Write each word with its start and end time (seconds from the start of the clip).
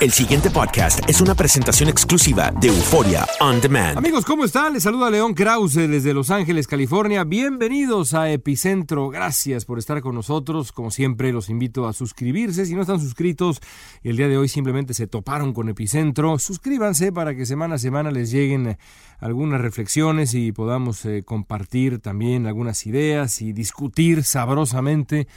El 0.00 0.10
siguiente 0.10 0.50
podcast 0.50 1.08
es 1.08 1.20
una 1.20 1.34
presentación 1.34 1.88
exclusiva 1.88 2.52
de 2.60 2.68
Euforia 2.68 3.26
On 3.40 3.60
Demand. 3.60 3.96
Amigos, 3.96 4.24
¿cómo 4.24 4.44
están? 4.44 4.72
Les 4.72 4.82
saluda 4.82 5.08
León 5.08 5.34
Krause 5.34 5.88
desde 5.88 6.12
Los 6.12 6.30
Ángeles, 6.30 6.66
California. 6.66 7.22
Bienvenidos 7.22 8.12
a 8.12 8.30
Epicentro. 8.30 9.08
Gracias 9.08 9.64
por 9.64 9.78
estar 9.78 10.00
con 10.02 10.16
nosotros. 10.16 10.72
Como 10.72 10.90
siempre, 10.90 11.32
los 11.32 11.48
invito 11.48 11.86
a 11.86 11.92
suscribirse. 11.92 12.66
Si 12.66 12.74
no 12.74 12.80
están 12.80 13.00
suscritos, 13.00 13.60
el 14.02 14.16
día 14.16 14.28
de 14.28 14.36
hoy 14.36 14.48
simplemente 14.48 14.94
se 14.94 15.06
toparon 15.06 15.52
con 15.52 15.68
Epicentro. 15.68 16.38
Suscríbanse 16.38 17.12
para 17.12 17.34
que 17.36 17.46
semana 17.46 17.76
a 17.76 17.78
semana 17.78 18.10
les 18.10 18.32
lleguen 18.32 18.76
algunas 19.20 19.60
reflexiones 19.60 20.34
y 20.34 20.50
podamos 20.52 21.04
eh, 21.06 21.22
compartir 21.24 22.00
también 22.00 22.46
algunas 22.46 22.84
ideas 22.86 23.40
y 23.40 23.52
discutir 23.52 24.24
sabrosamente 24.24 25.28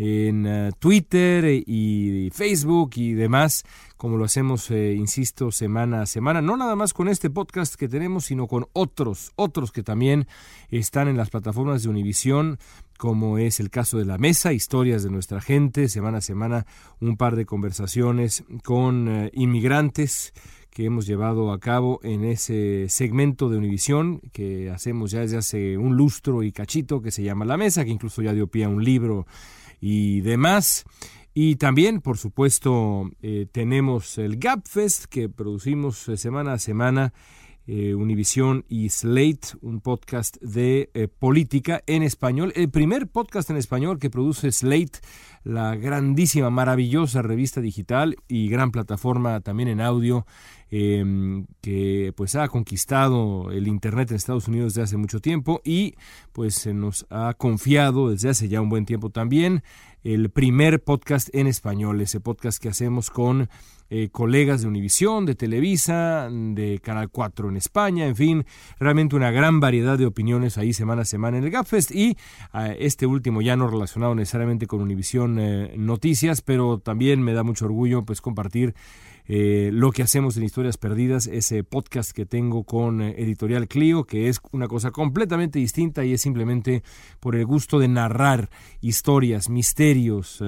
en 0.00 0.46
uh, 0.46 0.70
Twitter 0.78 1.44
y 1.66 2.30
Facebook 2.32 2.92
y 2.94 3.14
demás, 3.14 3.64
como 3.96 4.16
lo 4.16 4.24
hacemos, 4.24 4.70
eh, 4.70 4.94
insisto, 4.94 5.50
semana 5.50 6.02
a 6.02 6.06
semana, 6.06 6.40
no 6.40 6.56
nada 6.56 6.76
más 6.76 6.94
con 6.94 7.08
este 7.08 7.30
podcast 7.30 7.74
que 7.74 7.88
tenemos, 7.88 8.26
sino 8.26 8.46
con 8.46 8.66
otros, 8.74 9.32
otros 9.34 9.72
que 9.72 9.82
también 9.82 10.28
están 10.68 11.08
en 11.08 11.16
las 11.16 11.30
plataformas 11.30 11.82
de 11.82 11.88
Univisión, 11.88 12.58
como 12.96 13.38
es 13.38 13.58
el 13.58 13.70
caso 13.70 13.98
de 13.98 14.04
la 14.04 14.18
mesa, 14.18 14.52
historias 14.52 15.02
de 15.02 15.10
nuestra 15.10 15.40
gente, 15.40 15.88
semana 15.88 16.18
a 16.18 16.20
semana 16.20 16.64
un 17.00 17.16
par 17.16 17.34
de 17.34 17.44
conversaciones 17.44 18.44
con 18.62 19.30
inmigrantes 19.32 20.32
que 20.70 20.84
hemos 20.84 21.06
llevado 21.06 21.50
a 21.50 21.58
cabo 21.58 21.98
en 22.04 22.24
ese 22.24 22.88
segmento 22.88 23.48
de 23.48 23.58
Univisión 23.58 24.20
que 24.32 24.70
hacemos 24.70 25.10
ya 25.10 25.20
desde 25.20 25.38
hace 25.38 25.76
un 25.76 25.96
lustro 25.96 26.44
y 26.44 26.52
cachito 26.52 27.02
que 27.02 27.10
se 27.10 27.24
llama 27.24 27.44
La 27.44 27.56
Mesa, 27.56 27.84
que 27.84 27.90
incluso 27.90 28.22
ya 28.22 28.32
dio 28.32 28.46
pie 28.46 28.64
a 28.64 28.68
un 28.68 28.84
libro 28.84 29.26
y 29.80 30.20
demás. 30.20 30.84
Y 31.34 31.56
también, 31.56 32.00
por 32.00 32.18
supuesto, 32.18 33.10
eh, 33.22 33.46
tenemos 33.52 34.18
el 34.18 34.38
GapFest 34.38 35.04
que 35.04 35.28
producimos 35.28 36.08
eh, 36.08 36.16
semana 36.16 36.54
a 36.54 36.58
semana, 36.58 37.12
eh, 37.70 37.94
Univisión 37.94 38.64
y 38.70 38.88
Slate, 38.88 39.58
un 39.60 39.82
podcast 39.82 40.38
de 40.40 40.90
eh, 40.94 41.06
política 41.06 41.82
en 41.86 42.02
español. 42.02 42.50
El 42.56 42.70
primer 42.70 43.08
podcast 43.08 43.50
en 43.50 43.58
español 43.58 43.98
que 43.98 44.08
produce 44.08 44.50
Slate, 44.50 45.00
la 45.44 45.76
grandísima, 45.76 46.50
maravillosa 46.50 47.22
revista 47.22 47.60
digital 47.60 48.16
y 48.28 48.48
gran 48.48 48.70
plataforma 48.70 49.40
también 49.40 49.68
en 49.68 49.80
audio 49.80 50.26
eh, 50.70 51.44
que 51.62 52.12
pues 52.16 52.34
ha 52.34 52.48
conquistado 52.48 53.50
el 53.50 53.68
internet 53.68 54.10
en 54.10 54.16
Estados 54.16 54.48
Unidos 54.48 54.74
desde 54.74 54.84
hace 54.84 54.96
mucho 54.98 55.20
tiempo 55.20 55.62
y 55.64 55.94
pues 56.32 56.54
se 56.54 56.74
nos 56.74 57.06
ha 57.08 57.32
confiado 57.34 58.10
desde 58.10 58.28
hace 58.28 58.48
ya 58.48 58.60
un 58.60 58.68
buen 58.68 58.84
tiempo 58.84 59.10
también 59.10 59.62
el 60.04 60.30
primer 60.30 60.82
podcast 60.82 61.28
en 61.34 61.46
español, 61.46 62.00
ese 62.00 62.20
podcast 62.20 62.62
que 62.62 62.68
hacemos 62.68 63.10
con 63.10 63.48
eh, 63.90 64.10
colegas 64.10 64.62
de 64.62 64.68
Univisión, 64.68 65.26
de 65.26 65.34
Televisa, 65.34 66.28
de 66.30 66.78
Canal 66.82 67.08
4 67.10 67.48
en 67.48 67.56
España, 67.56 68.06
en 68.06 68.16
fin, 68.16 68.46
realmente 68.78 69.16
una 69.16 69.30
gran 69.30 69.60
variedad 69.60 69.98
de 69.98 70.06
opiniones 70.06 70.58
ahí 70.58 70.72
semana 70.72 71.02
a 71.02 71.04
semana 71.04 71.38
en 71.38 71.44
el 71.44 71.50
GapFest 71.50 71.90
y 71.92 72.16
eh, 72.54 72.76
este 72.80 73.06
último 73.06 73.42
ya 73.42 73.56
no 73.56 73.68
relacionado 73.68 74.14
necesariamente 74.14 74.66
con 74.66 74.82
Univisión 74.82 75.27
eh, 75.38 75.74
Noticias, 75.76 76.42
pero 76.42 76.78
también 76.78 77.20
me 77.22 77.32
da 77.32 77.42
mucho 77.42 77.64
orgullo 77.64 78.04
pues 78.04 78.20
compartir 78.20 78.74
eh, 79.26 79.70
lo 79.72 79.90
que 79.90 80.02
hacemos 80.02 80.36
en 80.36 80.44
Historias 80.44 80.78
Perdidas, 80.78 81.26
ese 81.26 81.64
podcast 81.64 82.12
que 82.12 82.24
tengo 82.24 82.62
con 82.62 83.02
eh, 83.02 83.16
Editorial 83.18 83.66
Clio, 83.66 84.04
que 84.04 84.28
es 84.28 84.40
una 84.52 84.68
cosa 84.68 84.92
completamente 84.92 85.58
distinta 85.58 86.04
y 86.04 86.12
es 86.12 86.20
simplemente 86.20 86.82
por 87.18 87.34
el 87.34 87.44
gusto 87.44 87.78
de 87.78 87.88
narrar 87.88 88.48
historias, 88.80 89.50
misterios, 89.50 90.42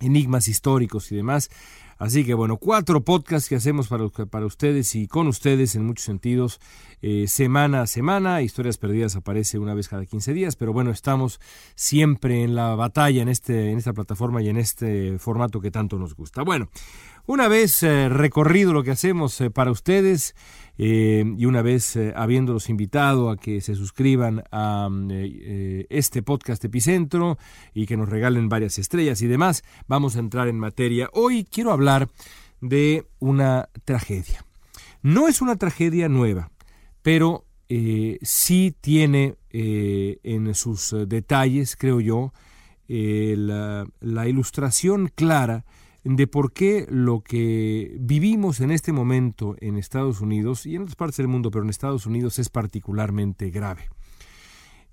enigmas 0.00 0.48
históricos 0.48 1.10
y 1.12 1.16
demás. 1.16 1.50
Así 1.98 2.24
que 2.24 2.34
bueno, 2.34 2.56
cuatro 2.56 3.04
podcasts 3.04 3.48
que 3.48 3.56
hacemos 3.56 3.88
para, 3.88 4.08
para 4.08 4.46
ustedes 4.46 4.94
y 4.94 5.06
con 5.06 5.26
ustedes 5.28 5.74
en 5.74 5.86
muchos 5.86 6.04
sentidos, 6.04 6.60
eh, 7.00 7.26
semana 7.28 7.82
a 7.82 7.86
semana. 7.86 8.42
Historias 8.42 8.78
Perdidas 8.78 9.16
aparece 9.16 9.58
una 9.58 9.74
vez 9.74 9.88
cada 9.88 10.06
15 10.06 10.32
días, 10.34 10.56
pero 10.56 10.72
bueno, 10.72 10.90
estamos 10.90 11.40
siempre 11.74 12.42
en 12.42 12.54
la 12.54 12.74
batalla 12.74 13.22
en, 13.22 13.28
este, 13.28 13.70
en 13.70 13.78
esta 13.78 13.92
plataforma 13.92 14.42
y 14.42 14.48
en 14.48 14.56
este 14.56 15.18
formato 15.18 15.60
que 15.60 15.70
tanto 15.70 15.98
nos 15.98 16.14
gusta. 16.14 16.42
Bueno, 16.42 16.68
una 17.26 17.48
vez 17.48 17.82
eh, 17.82 18.08
recorrido 18.08 18.72
lo 18.72 18.82
que 18.82 18.90
hacemos 18.90 19.40
eh, 19.40 19.50
para 19.50 19.70
ustedes 19.70 20.34
eh, 20.78 21.24
y 21.36 21.44
una 21.46 21.62
vez 21.62 21.98
habiéndolos 22.16 22.68
invitado 22.68 23.30
a 23.30 23.36
que 23.36 23.60
se 23.60 23.74
suscriban 23.74 24.42
a 24.50 24.88
eh, 25.10 25.86
este 25.90 26.22
podcast 26.22 26.64
Epicentro 26.64 27.38
y 27.74 27.86
que 27.86 27.96
nos 27.96 28.08
regalen 28.08 28.48
varias 28.48 28.78
estrellas 28.78 29.22
y 29.22 29.26
demás, 29.26 29.62
vamos 29.86 30.16
a 30.16 30.20
entrar 30.20 30.48
en 30.48 30.58
materia. 30.58 31.08
Hoy 31.12 31.44
quiero 31.44 31.72
hablar 31.72 32.08
de 32.60 33.06
una 33.18 33.68
tragedia. 33.84 34.44
No 35.02 35.28
es 35.28 35.42
una 35.42 35.56
tragedia 35.56 36.08
nueva, 36.08 36.50
pero 37.02 37.44
sí 38.20 38.76
tiene 38.82 39.36
en 39.50 40.54
sus 40.54 40.94
detalles, 41.06 41.74
creo 41.74 42.00
yo, 42.00 42.32
la, 42.86 43.86
la 44.00 44.28
ilustración 44.28 45.10
clara 45.14 45.64
de 46.04 46.26
por 46.26 46.52
qué 46.52 46.86
lo 46.88 47.20
que 47.20 47.96
vivimos 48.00 48.60
en 48.60 48.70
este 48.70 48.92
momento 48.92 49.56
en 49.60 49.76
Estados 49.76 50.20
Unidos 50.20 50.66
y 50.66 50.74
en 50.74 50.82
otras 50.82 50.96
partes 50.96 51.18
del 51.18 51.28
mundo, 51.28 51.50
pero 51.50 51.62
en 51.62 51.70
Estados 51.70 52.06
Unidos 52.06 52.38
es 52.38 52.48
particularmente 52.48 53.50
grave. 53.50 53.88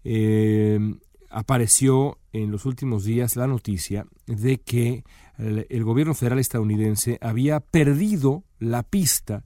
Eh, 0.03 0.79
apareció 1.29 2.19
en 2.31 2.51
los 2.51 2.65
últimos 2.65 3.03
días 3.05 3.35
la 3.35 3.47
noticia 3.47 4.05
de 4.27 4.59
que 4.59 5.03
el, 5.37 5.83
gobierno 5.83 6.13
federal 6.13 6.39
estadounidense 6.39 7.17
había 7.21 7.59
perdido 7.59 8.43
la 8.59 8.83
pista 8.83 9.45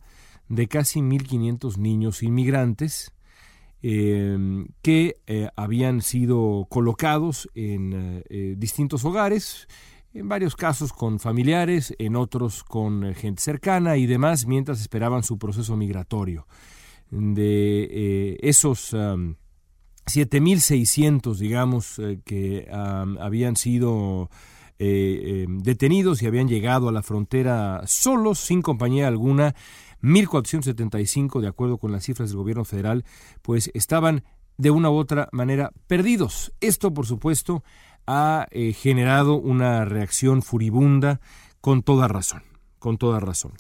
de 0.50 0.68
casi 0.68 1.00
1.500 1.00 1.78
niños 1.78 2.24
inmigrantes 2.24 3.14
eh, 3.82 4.66
que 4.82 5.18
eh, 5.28 5.50
habían 5.56 6.02
sido 6.02 6.68
colocados 6.70 7.50
en 7.54 8.24
distintos 8.58 9.06
hogares, 9.06 9.68
en 10.14 10.30
varios 10.30 10.56
casos 10.56 10.94
con 10.94 11.20
familiares, 11.20 11.96
en 11.98 12.16
otros 12.16 12.64
con 12.64 13.04
eh, 13.04 13.14
gente 13.14 13.42
cercana 13.42 13.98
y 13.98 14.06
demás, 14.06 14.46
mientras 14.46 14.82
esperaban 14.82 15.24
su 15.24 15.38
proceso 15.38 15.76
migratorio. 15.76 16.48
De 17.10 17.84
eh, 17.90 18.38
esos 18.42 18.94
um, 18.94 19.36
7.600, 20.06 21.38
digamos, 21.38 22.00
eh, 22.00 22.20
que 22.26 22.68
habían 22.72 23.56
sido 23.56 24.30
eh, 24.80 25.46
detenidos 25.48 26.22
y 26.22 26.28
habían 26.28 26.48
llegado 26.48 26.90
a 26.90 26.92
la 26.92 27.04
frontera 27.04 27.84
solos, 27.86 28.40
sin 28.40 28.62
compañía 28.62 29.08
alguna, 29.08 29.56
1.475, 30.02 31.40
de 31.40 31.48
acuerdo 31.48 31.78
con 31.78 31.92
las 31.92 32.04
cifras 32.04 32.30
del 32.30 32.38
gobierno 32.38 32.66
federal, 32.66 33.06
pues 33.42 33.72
estaban 33.74 34.24
de 34.58 34.72
una 34.72 34.90
u 34.90 34.96
otra 34.96 35.30
manera 35.32 35.72
perdidos. 35.88 36.54
Esto, 36.60 36.94
por 36.94 37.06
supuesto, 37.06 37.64
ha 38.08 38.48
eh, 38.52 38.74
generado 38.74 39.36
una 39.36 39.86
reacción 39.86 40.42
furibunda 40.42 41.20
con 41.62 41.84
toda 41.84 42.08
razón, 42.08 42.44
con 42.80 42.98
toda 42.98 43.20
razón. 43.20 43.54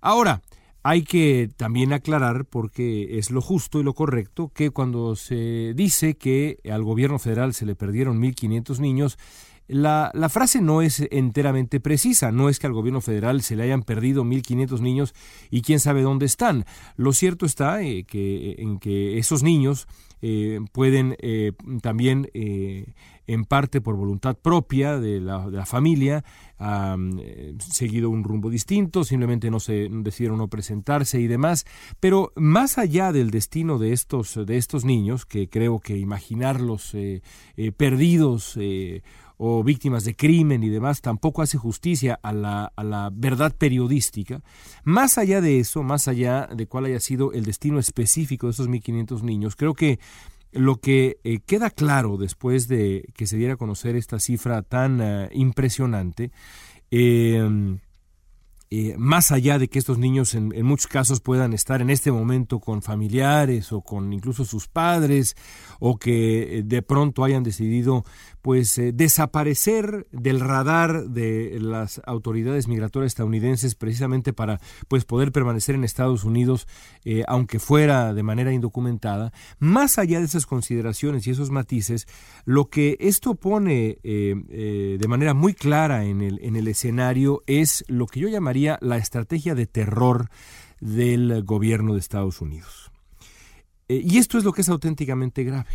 Ahora, 0.00 0.42
hay 0.82 1.02
que 1.02 1.48
también 1.56 1.94
aclarar, 1.94 2.44
porque 2.44 3.18
es 3.18 3.30
lo 3.30 3.40
justo 3.40 3.80
y 3.80 3.82
lo 3.82 3.94
correcto, 3.94 4.52
que 4.54 4.70
cuando 4.70 5.16
se 5.16 5.72
dice 5.74 6.16
que 6.16 6.58
al 6.70 6.82
gobierno 6.82 7.18
federal 7.18 7.54
se 7.54 7.64
le 7.64 7.74
perdieron 7.74 8.20
1.500 8.20 8.80
niños, 8.80 9.18
la, 9.66 10.10
la, 10.12 10.28
frase 10.28 10.60
no 10.60 10.82
es 10.82 11.02
enteramente 11.10 11.80
precisa, 11.80 12.32
no 12.32 12.50
es 12.50 12.58
que 12.58 12.66
al 12.66 12.74
gobierno 12.74 13.00
federal 13.00 13.40
se 13.40 13.56
le 13.56 13.62
hayan 13.62 13.82
perdido 13.82 14.24
1.500 14.24 14.80
niños 14.80 15.14
y 15.50 15.62
quién 15.62 15.80
sabe 15.80 16.02
dónde 16.02 16.26
están. 16.26 16.66
Lo 16.96 17.14
cierto 17.14 17.46
está 17.46 17.80
eh, 17.82 18.04
que, 18.04 18.56
en 18.58 18.78
que 18.78 19.16
esos 19.16 19.42
niños 19.42 19.88
eh, 20.26 20.58
pueden 20.72 21.16
eh, 21.18 21.52
también, 21.82 22.30
en 22.32 23.44
parte 23.44 23.82
por 23.82 23.94
voluntad 23.94 24.38
propia 24.38 24.98
de 24.98 25.20
la, 25.20 25.50
de 25.50 25.58
la 25.58 25.66
familia, 25.66 26.24
han 26.56 27.20
seguido 27.58 28.08
un 28.08 28.24
rumbo 28.24 28.48
distinto, 28.48 29.04
simplemente 29.04 29.50
no 29.50 29.60
se 29.60 29.88
decidieron 29.90 30.38
no 30.38 30.48
presentarse 30.48 31.20
y 31.20 31.26
demás. 31.26 31.66
Pero 32.00 32.32
más 32.36 32.78
allá 32.78 33.12
del 33.12 33.30
destino 33.30 33.78
de 33.78 33.92
estos, 33.92 34.38
de 34.46 34.56
estos 34.56 34.86
niños, 34.86 35.26
que 35.26 35.50
creo 35.50 35.78
que 35.78 35.98
imaginarlos 35.98 36.96
perdidos, 37.76 38.58
o 39.36 39.62
víctimas 39.64 40.04
de 40.04 40.14
crimen 40.14 40.62
y 40.62 40.68
demás, 40.68 41.00
tampoco 41.00 41.42
hace 41.42 41.58
justicia 41.58 42.18
a 42.22 42.32
la, 42.32 42.72
a 42.76 42.84
la 42.84 43.10
verdad 43.12 43.54
periodística. 43.56 44.42
Más 44.84 45.18
allá 45.18 45.40
de 45.40 45.58
eso, 45.58 45.82
más 45.82 46.08
allá 46.08 46.48
de 46.54 46.66
cuál 46.66 46.86
haya 46.86 47.00
sido 47.00 47.32
el 47.32 47.44
destino 47.44 47.78
específico 47.78 48.46
de 48.46 48.52
esos 48.52 48.68
1.500 48.68 49.22
niños, 49.22 49.56
creo 49.56 49.74
que 49.74 49.98
lo 50.52 50.76
que 50.76 51.18
eh, 51.24 51.40
queda 51.44 51.70
claro 51.70 52.16
después 52.16 52.68
de 52.68 53.08
que 53.14 53.26
se 53.26 53.36
diera 53.36 53.54
a 53.54 53.56
conocer 53.56 53.96
esta 53.96 54.20
cifra 54.20 54.62
tan 54.62 55.00
uh, 55.00 55.28
impresionante, 55.32 56.30
eh, 56.92 57.76
eh, 58.76 58.96
más 58.98 59.30
allá 59.30 59.58
de 59.58 59.68
que 59.68 59.78
estos 59.78 59.98
niños 59.98 60.34
en, 60.34 60.50
muchos 60.64 60.88
casos 60.88 61.20
puedan 61.20 61.52
estar 61.52 61.80
en 61.80 61.90
este 61.90 62.10
momento 62.10 62.58
con 62.58 62.82
familiares 62.82 63.72
o 63.72 63.82
con 63.82 64.12
incluso 64.12 64.44
sus 64.44 64.66
padres 64.66 65.36
o 65.78 65.98
que 65.98 66.62
de 66.64 66.82
pronto 66.82 67.22
hayan 67.22 67.44
decidido 67.44 68.04
pues 68.42 68.76
eh, 68.78 68.92
desaparecer 68.92 70.06
del 70.10 70.40
radar 70.40 71.08
de 71.08 71.58
las 71.60 72.02
autoridades 72.04 72.66
migratorias 72.66 73.12
estadounidenses 73.12 73.74
precisamente 73.74 74.32
para 74.32 74.60
pues 74.88 75.04
poder 75.04 75.30
permanecer 75.30 75.74
en 75.74 75.84
Estados 75.84 76.24
Unidos 76.24 76.66
eh, 77.04 77.22
aunque 77.28 77.58
fuera 77.58 78.12
de 78.12 78.22
manera 78.22 78.52
indocumentada. 78.52 79.32
Más 79.58 79.98
allá 79.98 80.18
de 80.18 80.26
esas 80.26 80.46
consideraciones 80.46 81.26
y 81.26 81.30
esos 81.30 81.50
matices 81.50 82.06
lo 82.44 82.68
que 82.68 82.96
esto 83.00 83.34
pone 83.34 83.98
eh, 84.02 84.34
eh, 84.50 84.96
de 85.00 85.08
manera 85.08 85.34
muy 85.34 85.54
clara 85.54 86.04
en 86.04 86.20
el, 86.20 86.38
en 86.42 86.56
el 86.56 86.68
escenario 86.68 87.42
es 87.46 87.84
lo 87.88 88.06
que 88.06 88.20
yo 88.20 88.28
llamaría 88.28 88.63
la 88.80 88.96
estrategia 88.96 89.54
de 89.54 89.66
terror 89.66 90.28
del 90.80 91.42
gobierno 91.44 91.94
de 91.94 92.00
Estados 92.00 92.40
Unidos. 92.40 92.90
Eh, 93.88 94.02
y 94.04 94.18
esto 94.18 94.38
es 94.38 94.44
lo 94.44 94.52
que 94.52 94.62
es 94.62 94.68
auténticamente 94.68 95.44
grave. 95.44 95.70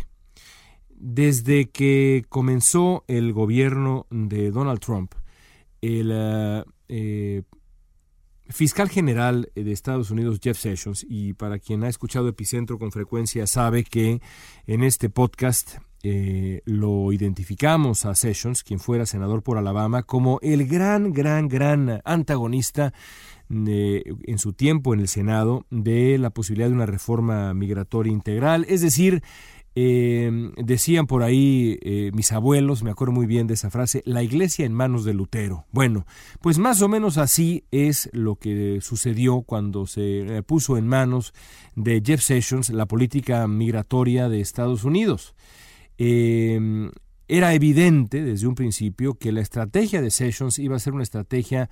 Desde 0.90 1.70
que 1.70 2.24
comenzó 2.28 3.04
el 3.08 3.32
gobierno 3.32 4.06
de 4.10 4.50
Donald 4.50 4.80
Trump, 4.80 5.14
el 5.80 6.10
uh, 6.10 6.70
eh, 6.88 7.42
fiscal 8.48 8.90
general 8.90 9.50
de 9.54 9.72
Estados 9.72 10.10
Unidos, 10.10 10.40
Jeff 10.42 10.58
Sessions, 10.58 11.06
y 11.08 11.32
para 11.32 11.58
quien 11.58 11.84
ha 11.84 11.88
escuchado 11.88 12.28
Epicentro 12.28 12.78
con 12.78 12.92
frecuencia 12.92 13.46
sabe 13.46 13.84
que 13.84 14.20
en 14.66 14.82
este 14.82 15.08
podcast 15.08 15.78
eh, 16.02 16.62
lo 16.64 17.12
identificamos 17.12 18.06
a 18.06 18.14
Sessions, 18.14 18.62
quien 18.62 18.80
fuera 18.80 19.06
senador 19.06 19.42
por 19.42 19.58
Alabama, 19.58 20.02
como 20.02 20.38
el 20.42 20.66
gran, 20.66 21.12
gran, 21.12 21.48
gran 21.48 22.00
antagonista 22.04 22.92
de, 23.48 24.14
en 24.24 24.38
su 24.38 24.52
tiempo 24.52 24.94
en 24.94 25.00
el 25.00 25.08
Senado 25.08 25.66
de 25.70 26.18
la 26.18 26.30
posibilidad 26.30 26.68
de 26.68 26.74
una 26.74 26.86
reforma 26.86 27.52
migratoria 27.52 28.12
integral, 28.12 28.64
es 28.68 28.80
decir, 28.80 29.22
eh, 29.76 30.50
decían 30.56 31.06
por 31.06 31.22
ahí 31.22 31.78
eh, 31.82 32.10
mis 32.12 32.32
abuelos, 32.32 32.82
me 32.82 32.90
acuerdo 32.90 33.12
muy 33.12 33.26
bien 33.26 33.46
de 33.46 33.54
esa 33.54 33.70
frase, 33.70 34.02
la 34.04 34.22
iglesia 34.22 34.66
en 34.66 34.72
manos 34.72 35.04
de 35.04 35.14
Lutero. 35.14 35.64
Bueno, 35.70 36.06
pues 36.40 36.58
más 36.58 36.82
o 36.82 36.88
menos 36.88 37.18
así 37.18 37.64
es 37.70 38.10
lo 38.12 38.36
que 38.36 38.80
sucedió 38.80 39.42
cuando 39.42 39.86
se 39.86 40.38
eh, 40.38 40.42
puso 40.42 40.76
en 40.76 40.88
manos 40.88 41.34
de 41.76 42.02
Jeff 42.04 42.20
Sessions 42.20 42.70
la 42.70 42.86
política 42.86 43.46
migratoria 43.46 44.28
de 44.28 44.40
Estados 44.40 44.82
Unidos. 44.82 45.34
Eh, 46.02 46.90
era 47.30 47.54
evidente 47.54 48.24
desde 48.24 48.48
un 48.48 48.56
principio 48.56 49.14
que 49.14 49.30
la 49.30 49.40
estrategia 49.40 50.02
de 50.02 50.10
Sessions 50.10 50.58
iba 50.58 50.74
a 50.74 50.80
ser 50.80 50.94
una 50.94 51.04
estrategia 51.04 51.70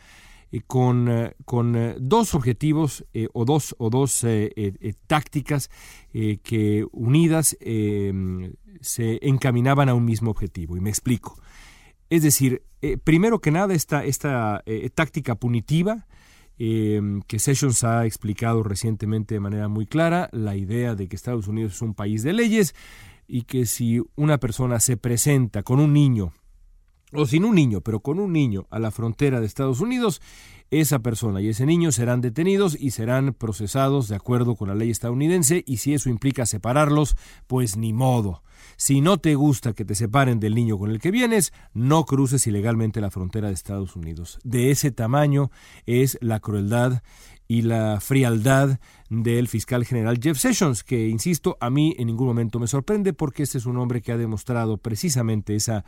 con, 0.66 1.08
eh, 1.08 1.34
con 1.44 1.74
eh, 1.76 1.96
dos 1.98 2.34
objetivos 2.34 3.04
eh, 3.12 3.28
o 3.32 3.44
dos, 3.44 3.74
o 3.78 3.90
dos 3.90 4.24
tácticas 5.06 5.70
que 6.12 6.86
unidas 6.92 7.56
se 8.80 9.18
encaminaban 9.22 9.88
a 9.88 9.94
un 9.94 10.04
mismo 10.04 10.30
objetivo. 10.30 10.76
Y 10.76 10.80
me 10.80 10.90
explico. 10.90 11.38
Es 12.08 12.22
decir, 12.22 12.62
primero 13.04 13.40
que 13.40 13.50
nada, 13.50 13.74
esta, 13.74 14.04
esta 14.04 14.64
táctica 14.94 15.34
punitiva, 15.34 16.06
que 16.56 17.38
Sessions 17.38 17.84
ha 17.84 18.06
explicado 18.06 18.62
recientemente 18.62 19.34
de 19.34 19.40
manera 19.40 19.68
muy 19.68 19.86
clara, 19.86 20.28
la 20.32 20.56
idea 20.56 20.94
de 20.94 21.08
que 21.08 21.16
Estados 21.16 21.46
Unidos 21.46 21.74
es 21.74 21.82
un 21.82 21.94
país 21.94 22.22
de 22.22 22.32
leyes 22.32 22.74
y 23.28 23.42
que 23.42 23.66
si 23.66 24.02
una 24.16 24.38
persona 24.38 24.80
se 24.80 24.96
presenta 24.96 25.62
con 25.62 25.78
un 25.78 25.92
niño 25.92 26.32
o 27.12 27.26
sin 27.26 27.44
un 27.44 27.54
niño, 27.54 27.80
pero 27.80 28.00
con 28.00 28.18
un 28.18 28.32
niño 28.32 28.66
a 28.70 28.78
la 28.78 28.90
frontera 28.90 29.40
de 29.40 29.46
Estados 29.46 29.80
Unidos, 29.80 30.20
esa 30.70 30.98
persona 30.98 31.40
y 31.40 31.48
ese 31.48 31.64
niño 31.64 31.92
serán 31.92 32.20
detenidos 32.20 32.76
y 32.78 32.90
serán 32.90 33.32
procesados 33.32 34.08
de 34.08 34.16
acuerdo 34.16 34.56
con 34.56 34.68
la 34.68 34.74
ley 34.74 34.90
estadounidense 34.90 35.64
y 35.66 35.78
si 35.78 35.94
eso 35.94 36.10
implica 36.10 36.44
separarlos, 36.44 37.16
pues 37.46 37.76
ni 37.76 37.92
modo. 37.92 38.42
Si 38.76 39.00
no 39.00 39.18
te 39.18 39.34
gusta 39.34 39.72
que 39.72 39.84
te 39.84 39.94
separen 39.94 40.40
del 40.40 40.54
niño 40.54 40.78
con 40.78 40.90
el 40.90 41.00
que 41.00 41.10
vienes, 41.10 41.52
no 41.72 42.04
cruces 42.04 42.46
ilegalmente 42.46 43.00
la 43.00 43.10
frontera 43.10 43.48
de 43.48 43.54
Estados 43.54 43.96
Unidos. 43.96 44.38
De 44.44 44.70
ese 44.70 44.90
tamaño 44.90 45.50
es 45.86 46.18
la 46.20 46.40
crueldad 46.40 47.02
y 47.48 47.62
la 47.62 47.98
frialdad 48.00 48.78
del 49.08 49.48
fiscal 49.48 49.86
general 49.86 50.20
Jeff 50.22 50.38
Sessions, 50.38 50.84
que, 50.84 51.08
insisto, 51.08 51.56
a 51.60 51.70
mí 51.70 51.96
en 51.98 52.06
ningún 52.06 52.26
momento 52.26 52.60
me 52.60 52.66
sorprende 52.66 53.14
porque 53.14 53.42
este 53.42 53.56
es 53.56 53.64
un 53.64 53.78
hombre 53.78 54.02
que 54.02 54.12
ha 54.12 54.18
demostrado 54.18 54.76
precisamente 54.76 55.56
esa 55.56 55.86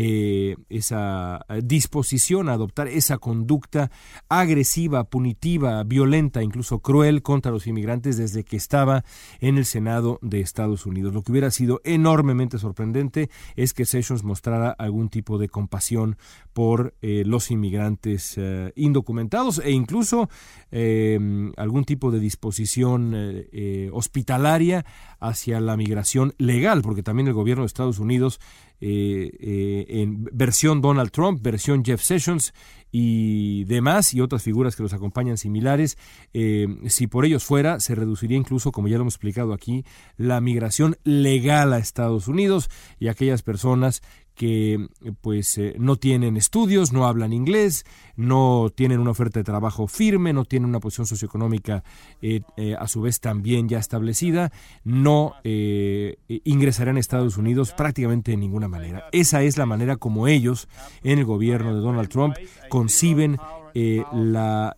eh, 0.00 0.54
esa 0.68 1.44
disposición 1.64 2.48
a 2.48 2.52
adoptar 2.52 2.86
esa 2.86 3.18
conducta 3.18 3.90
agresiva, 4.28 5.02
punitiva, 5.04 5.82
violenta, 5.82 6.40
incluso 6.40 6.78
cruel 6.78 7.22
contra 7.22 7.50
los 7.50 7.66
inmigrantes 7.66 8.16
desde 8.16 8.44
que 8.44 8.56
estaba 8.56 9.04
en 9.40 9.58
el 9.58 9.64
Senado 9.64 10.20
de 10.22 10.40
Estados 10.40 10.86
Unidos. 10.86 11.12
Lo 11.12 11.22
que 11.22 11.32
hubiera 11.32 11.50
sido 11.50 11.80
enormemente 11.82 12.58
sorprendente 12.58 13.28
es 13.56 13.74
que 13.74 13.84
Sessions 13.84 14.22
mostrara 14.22 14.70
algún 14.70 15.08
tipo 15.08 15.36
de 15.36 15.48
compasión 15.48 16.16
por 16.52 16.94
eh, 17.02 17.24
los 17.26 17.50
inmigrantes 17.50 18.34
eh, 18.36 18.72
indocumentados 18.76 19.60
e 19.64 19.72
incluso 19.72 20.28
eh, 20.70 21.18
algún 21.56 21.84
tipo 21.84 22.12
de 22.12 22.20
disposición 22.20 23.14
eh, 23.16 23.48
eh, 23.52 23.90
hospitalaria 23.92 24.84
hacia 25.18 25.60
la 25.60 25.76
migración 25.76 26.34
legal, 26.38 26.82
porque 26.82 27.02
también 27.02 27.26
el 27.26 27.34
gobierno 27.34 27.62
de 27.62 27.66
Estados 27.66 27.98
Unidos 27.98 28.40
eh, 28.80 29.30
eh, 29.40 29.86
en 29.88 30.24
versión 30.32 30.80
Donald 30.80 31.10
Trump, 31.10 31.42
versión 31.42 31.84
Jeff 31.84 32.02
Sessions 32.02 32.52
y 32.90 33.64
demás 33.64 34.14
y 34.14 34.20
otras 34.20 34.42
figuras 34.42 34.76
que 34.76 34.82
los 34.82 34.92
acompañan 34.92 35.38
similares, 35.38 35.98
eh, 36.32 36.66
si 36.86 37.06
por 37.06 37.24
ellos 37.24 37.44
fuera, 37.44 37.80
se 37.80 37.94
reduciría 37.94 38.36
incluso, 38.36 38.72
como 38.72 38.88
ya 38.88 38.96
lo 38.96 39.02
hemos 39.02 39.14
explicado 39.14 39.52
aquí, 39.52 39.84
la 40.16 40.40
migración 40.40 40.96
legal 41.04 41.72
a 41.72 41.78
Estados 41.78 42.28
Unidos 42.28 42.70
y 42.98 43.08
aquellas 43.08 43.42
personas 43.42 44.02
que 44.34 44.86
pues 45.20 45.58
eh, 45.58 45.74
no 45.80 45.96
tienen 45.96 46.36
estudios, 46.36 46.92
no 46.92 47.08
hablan 47.08 47.32
inglés, 47.32 47.84
no 48.14 48.70
tienen 48.72 49.00
una 49.00 49.10
oferta 49.10 49.40
de 49.40 49.44
trabajo 49.44 49.88
firme, 49.88 50.32
no 50.32 50.44
tienen 50.44 50.68
una 50.68 50.78
posición 50.78 51.08
socioeconómica 51.08 51.82
eh, 52.22 52.42
a 52.78 52.86
su 52.86 53.00
vez 53.00 53.18
también 53.18 53.68
ya 53.68 53.80
establecida, 53.80 54.52
no 54.84 55.34
ingresarán 55.42 56.98
a 56.98 57.00
Estados 57.00 57.36
Unidos 57.36 57.72
prácticamente 57.72 58.30
de 58.30 58.36
ninguna 58.36 58.68
manera. 58.68 59.08
Esa 59.10 59.42
es 59.42 59.58
la 59.58 59.66
manera 59.66 59.96
como 59.96 60.28
ellos 60.28 60.68
en 61.02 61.18
el 61.18 61.24
gobierno 61.24 61.74
de 61.74 61.80
Donald 61.80 62.08
Trump 62.08 62.36
conciben 62.78 63.40
eh, 63.74 64.04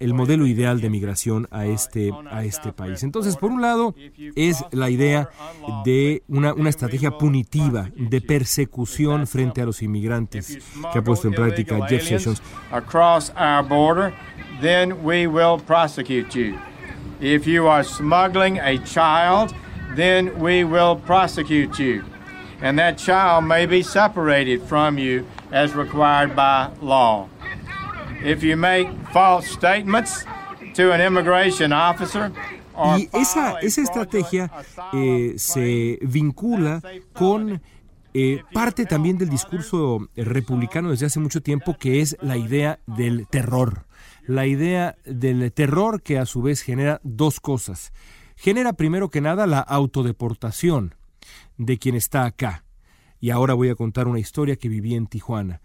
el 0.00 0.14
modelo 0.14 0.46
ideal 0.46 0.80
de 0.80 0.88
migración 0.88 1.46
a 1.50 1.66
este, 1.66 2.10
a 2.30 2.44
este 2.44 2.72
país. 2.72 3.02
Entonces, 3.02 3.36
por 3.36 3.50
un 3.50 3.60
lado, 3.60 3.94
es 4.36 4.64
la 4.72 4.88
idea 4.88 5.28
de 5.84 6.22
una, 6.26 6.54
una 6.54 6.70
estrategia 6.70 7.10
punitiva, 7.10 7.90
de 7.94 8.22
persecución 8.22 9.26
frente 9.26 9.60
a 9.60 9.66
los 9.66 9.82
inmigrantes 9.82 10.58
que 10.90 10.98
ha 10.98 11.04
puesto 11.04 11.28
en 11.28 11.34
práctica 11.34 11.78
Jeff 11.86 12.04
Sessions. 12.04 12.42
Across 12.72 13.32
our 13.36 13.62
border, 13.62 14.14
then 14.62 14.94
we 15.04 15.26
will 15.26 15.60
prosecute 15.60 16.34
you. 16.34 16.58
If 17.20 17.46
you 17.46 17.68
are 17.68 17.84
smuggling 17.84 18.58
a 18.60 18.78
child, 18.84 19.54
then 19.94 20.32
we 20.40 20.64
will 20.64 20.96
prosecute 20.96 21.78
you. 21.78 22.02
and 22.62 22.78
that 22.78 22.98
child 22.98 23.44
may 23.44 23.66
be 23.66 23.82
separated 23.82 24.62
from 24.62 24.98
you 24.98 25.26
as 25.50 25.74
required 25.74 26.36
by 26.36 26.70
law. 26.80 27.28
Y 32.96 33.08
esa, 33.12 33.58
esa 33.60 33.82
estrategia 33.82 34.50
eh, 34.92 35.34
se 35.36 35.98
vincula 36.02 36.82
con 37.12 37.60
eh, 38.14 38.42
parte 38.52 38.86
también 38.86 39.18
del 39.18 39.28
discurso 39.28 40.08
republicano 40.16 40.90
desde 40.90 41.06
hace 41.06 41.20
mucho 41.20 41.42
tiempo, 41.42 41.76
que 41.78 42.00
es 42.00 42.16
la 42.20 42.36
idea 42.36 42.80
del 42.86 43.26
terror. 43.28 43.86
La 44.26 44.46
idea 44.46 44.96
del 45.04 45.52
terror 45.52 46.02
que 46.02 46.18
a 46.18 46.26
su 46.26 46.42
vez 46.42 46.62
genera 46.62 47.00
dos 47.02 47.40
cosas. 47.40 47.92
Genera 48.36 48.72
primero 48.72 49.10
que 49.10 49.20
nada 49.20 49.46
la 49.46 49.60
autodeportación 49.60 50.94
de 51.58 51.78
quien 51.78 51.94
está 51.94 52.24
acá. 52.24 52.64
Y 53.20 53.30
ahora 53.30 53.54
voy 53.54 53.68
a 53.68 53.74
contar 53.74 54.08
una 54.08 54.18
historia 54.18 54.56
que 54.56 54.68
viví 54.68 54.94
en 54.94 55.06
Tijuana. 55.06 55.60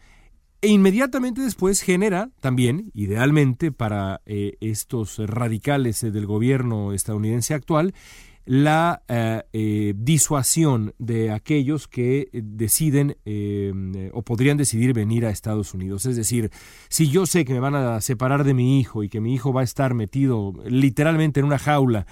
E 0.65 0.67
inmediatamente 0.67 1.41
después 1.41 1.81
genera 1.81 2.31
también, 2.39 2.89
idealmente 2.95 3.71
para 3.71 4.21
eh, 4.25 4.57
estos 4.61 5.19
radicales 5.19 6.01
eh, 6.01 6.09
del 6.09 6.25
gobierno 6.25 6.91
estadounidense 6.91 7.53
actual, 7.53 7.93
la 8.45 9.03
eh, 9.07 9.93
disuasión 9.95 10.95
de 10.97 11.29
aquellos 11.29 11.87
que 11.87 12.29
deciden 12.33 13.15
o 14.11 14.21
podrían 14.23 14.57
decidir 14.57 14.93
venir 14.93 15.27
a 15.27 15.29
Estados 15.29 15.75
Unidos. 15.75 16.07
Es 16.07 16.15
decir, 16.15 16.49
si 16.89 17.09
yo 17.09 17.27
sé 17.27 17.45
que 17.45 17.53
me 17.53 17.59
van 17.59 17.75
a 17.75 18.01
separar 18.01 18.43
de 18.43 18.55
mi 18.55 18.79
hijo 18.79 19.03
y 19.03 19.09
que 19.09 19.21
mi 19.21 19.35
hijo 19.35 19.53
va 19.53 19.61
a 19.61 19.65
estar 19.65 19.93
metido 19.93 20.51
literalmente 20.65 21.41
en 21.41 21.45
una 21.45 21.59
jaula 21.59 22.07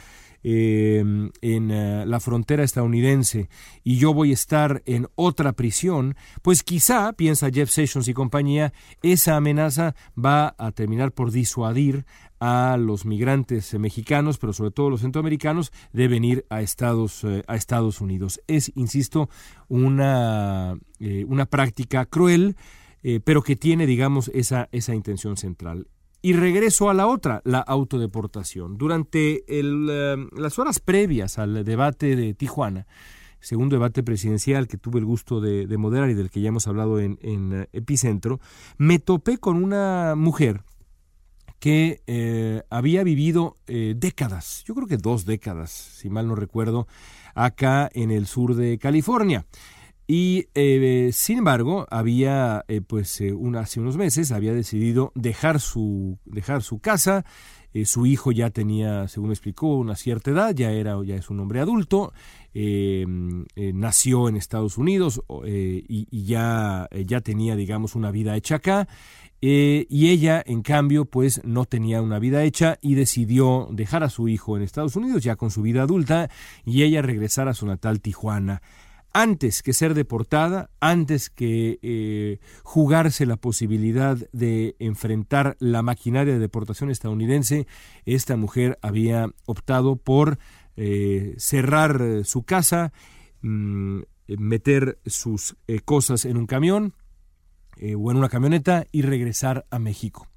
Em, 0.46 1.32
en 1.40 1.72
eh, 1.72 2.06
la 2.06 2.20
frontera 2.20 2.66
estadounidense 2.66 3.48
y 3.82 3.96
yo 3.96 4.14
voy 4.14 4.32
a 4.32 4.34
estar 4.34 4.84
en 4.86 5.08
otra 5.16 5.54
prisión, 5.54 6.18
pues 6.42 6.64
quizá, 6.64 7.14
piensa 7.14 7.50
Jeff 7.50 7.70
Sessions 7.70 8.10
y 8.10 8.14
compañía, 8.14 8.74
esa 9.02 9.38
amenaza 9.38 9.96
va 10.18 10.54
a 10.58 10.74
terminar 10.74 11.14
por 11.14 11.32
disuadir 11.32 12.06
a 12.42 12.76
los 12.78 13.06
migrantes 13.06 13.74
mexicanos, 13.80 14.38
pero 14.38 14.52
sobre 14.52 14.72
todo 14.72 14.90
los 14.90 15.00
centroamericanos, 15.00 15.72
de 15.94 16.10
venir 16.10 16.46
a 16.50 16.62
Estados, 16.62 17.24
eh, 17.24 17.44
a 17.48 17.56
Estados 17.56 18.02
Unidos. 18.02 18.42
Es, 18.48 18.70
insisto, 18.76 19.30
una, 19.70 20.78
eh, 21.00 21.24
una 21.26 21.46
práctica 21.46 22.06
cruel, 22.06 22.58
pero 23.26 23.44
que 23.44 23.58
tiene, 23.58 23.86
digamos, 23.86 24.32
esa, 24.34 24.70
esa 24.72 24.96
intención 24.96 25.36
central. 25.36 25.88
Y 26.26 26.32
regreso 26.32 26.90
a 26.90 26.94
la 26.94 27.08
otra, 27.08 27.42
la 27.44 27.60
autodeportación. 27.60 28.78
Durante 28.78 29.44
eh, 29.46 30.16
las 30.38 30.58
horas 30.58 30.80
previas 30.80 31.38
al 31.38 31.66
debate 31.66 32.16
de 32.16 32.34
Tijuana, 32.34 32.88
segundo 33.42 33.76
debate 33.76 34.04
presidencial 34.04 34.70
que 34.70 34.78
tuve 34.78 35.00
el 35.00 35.06
gusto 35.06 35.42
de, 35.42 35.68
moderar 35.78 36.10
y 36.10 36.14
del 36.14 36.30
que 36.30 36.40
ya 36.40 36.48
hemos 36.48 36.66
hablado 36.66 37.02
en, 37.02 37.20
eh, 37.22 37.68
Epicentro, 37.74 38.40
me 38.78 39.00
topé 39.00 39.38
con 39.38 39.62
una 39.62 40.14
mujer 40.16 40.64
que 41.60 42.02
eh, 42.08 42.64
había 42.70 43.04
vivido 43.04 43.58
décadas, 43.68 44.64
yo 44.66 44.76
creo 44.76 44.88
que 44.88 44.98
dos 44.98 45.26
décadas, 45.26 45.72
si 45.72 46.10
mal 46.10 46.30
no 46.30 46.36
recuerdo, 46.36 46.88
acá 47.36 47.90
en 47.94 48.12
el 48.12 48.28
sur 48.28 48.56
de 48.56 48.78
California. 48.78 49.46
Y 50.16 50.46
eh, 50.54 51.10
sin 51.12 51.40
embargo, 51.40 51.88
había, 51.90 52.66
eh, 52.68 52.82
pues 52.82 53.20
eh, 53.20 53.34
hace 53.58 53.80
unos 53.80 53.98
meses, 53.98 54.32
había 54.32 54.54
decidido 54.54 55.12
dejar 55.16 55.60
su, 55.60 56.20
dejar 56.24 56.62
su 56.62 56.78
casa. 56.78 57.26
su 57.86 58.06
hijo 58.06 58.32
ya 58.32 58.52
tenía, 58.52 59.08
según 59.08 59.32
explicó, 59.32 59.76
una 59.76 59.96
cierta 59.96 60.30
edad, 60.30 60.54
ya, 60.54 60.70
era, 60.72 61.04
ya 61.04 61.16
es 61.16 61.32
un 61.32 61.40
hombre 61.40 61.62
adulto. 61.62 62.14
nació 62.54 64.30
en 64.30 64.36
Estados 64.36 64.78
Unidos 64.78 65.20
y, 65.48 66.08
y, 66.12 66.26
ya, 66.26 66.88
ya 67.08 67.22
tenía, 67.22 67.56
digamos, 67.56 67.96
una 67.96 68.12
vida 68.12 68.36
hecha 68.36 68.58
acá. 68.58 68.88
y 69.42 70.10
ella, 70.10 70.44
en 70.46 70.62
cambio, 70.62 71.06
pues 71.06 71.42
no 71.44 71.66
tenía 71.66 72.04
una 72.04 72.20
vida 72.20 72.44
hecha 72.44 72.78
y 72.82 72.94
decidió 72.94 73.68
dejar 73.72 74.04
a 74.04 74.10
su 74.12 74.28
hijo 74.28 74.58
en 74.58 74.62
Estados 74.62 74.96
Unidos 74.96 75.24
ya 75.24 75.38
con 75.38 75.50
su 75.50 75.64
vida 75.64 75.82
adulta 75.82 76.30
y 76.66 76.84
ella 76.84 77.02
regresar 77.02 77.48
a 77.48 77.56
su 77.56 77.66
natal 77.66 78.00
Tijuana 78.00 78.62
antes 79.14 79.62
que 79.62 79.74
ser 79.74 79.94
deportada, 79.94 80.72
antes 80.80 81.30
que 81.30 81.80
eh, 81.82 82.40
jugarse 82.64 83.26
la 83.28 83.38
posibilidad 83.38 84.18
de 84.32 84.76
enfrentar 84.80 85.56
la 85.60 85.84
maquinaria 85.84 86.34
de 86.34 86.40
deportación 86.40 86.90
estadounidense, 86.90 87.68
esta 88.06 88.36
mujer 88.36 88.80
había 88.82 89.30
optado 89.46 89.96
por 89.98 90.40
eh, 90.76 91.36
cerrar 91.38 92.26
su 92.26 92.44
casa, 92.44 92.92
mm, 93.42 94.02
meter 94.28 95.00
sus 95.06 95.56
eh, 95.68 95.80
cosas 95.80 96.26
en 96.26 96.38
un 96.38 96.48
camión 96.48 96.96
o 97.76 98.12
en 98.12 98.18
una 98.18 98.30
camioneta 98.30 98.86
y 98.92 99.02
regresar 99.02 99.66
a 99.72 99.80
México. 99.80 100.28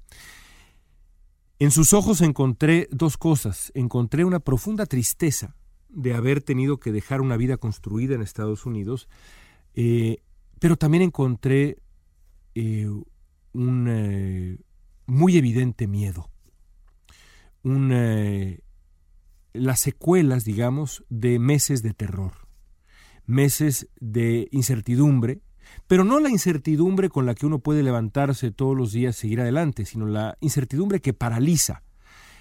En 1.59 1.71
sus 1.71 1.93
ojos 1.93 2.21
encontré 2.21 2.89
dos 2.91 3.15
cosas. 3.15 3.71
Encontré 3.73 4.25
una 4.25 4.39
profunda 4.39 4.85
tristeza 4.85 5.55
de 5.89 6.13
haber 6.13 6.41
tenido 6.41 6.79
que 6.79 6.91
dejar 6.91 7.21
una 7.21 7.37
vida 7.37 7.57
construida 7.57 8.15
en 8.15 8.21
Estados 8.21 8.65
Unidos, 8.65 9.07
eh, 9.75 10.21
pero 10.59 10.75
también 10.75 11.03
encontré 11.03 11.77
eh, 12.55 12.89
un 13.53 13.87
eh, 13.89 14.57
muy 15.05 15.37
evidente 15.37 15.87
miedo, 15.87 16.29
las 19.53 19.79
secuelas, 19.81 20.45
digamos, 20.45 21.03
de 21.09 21.37
meses 21.37 21.81
de 21.83 21.93
terror, 21.93 22.47
meses 23.25 23.89
de 23.99 24.47
incertidumbre, 24.51 25.41
pero 25.85 26.03
no 26.03 26.19
la 26.19 26.29
incertidumbre 26.29 27.09
con 27.09 27.25
la 27.25 27.35
que 27.35 27.45
uno 27.45 27.59
puede 27.59 27.83
levantarse 27.83 28.51
todos 28.51 28.75
los 28.75 28.93
días 28.93 29.17
y 29.17 29.21
seguir 29.21 29.41
adelante, 29.41 29.85
sino 29.85 30.05
la 30.05 30.37
incertidumbre 30.39 31.01
que 31.01 31.13
paraliza, 31.13 31.83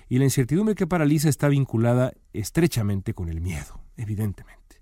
y 0.08 0.18
la 0.18 0.24
incertidumbre 0.24 0.74
que 0.74 0.86
paraliza 0.86 1.28
está 1.28 1.48
vinculada 1.48 2.12
estrechamente 2.32 3.14
con 3.14 3.28
el 3.28 3.40
miedo, 3.40 3.80
evidentemente. 3.96 4.80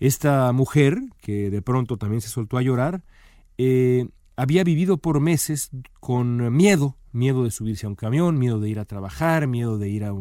Esta 0.00 0.52
mujer, 0.52 1.00
que 1.20 1.50
de 1.50 1.62
pronto 1.62 1.96
también 1.96 2.20
se 2.20 2.28
soltó 2.28 2.56
a 2.56 2.62
llorar, 2.62 3.02
eh, 3.56 4.08
había 4.36 4.62
vivido 4.64 4.98
por 4.98 5.20
meses 5.20 5.70
con 6.00 6.54
miedo, 6.54 6.96
miedo 7.12 7.44
de 7.44 7.50
subirse 7.50 7.86
a 7.86 7.88
un 7.88 7.96
camión, 7.96 8.38
miedo 8.38 8.60
de 8.60 8.68
ir 8.68 8.78
a 8.78 8.84
trabajar, 8.84 9.46
miedo 9.48 9.78
de 9.78 9.88
ir 9.88 10.04
a, 10.04 10.14